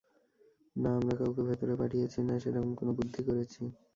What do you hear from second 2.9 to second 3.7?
বুদ্ধি করেছি।